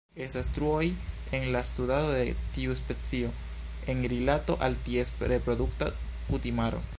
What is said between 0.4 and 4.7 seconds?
truoj en la studado de tiu specio en rilato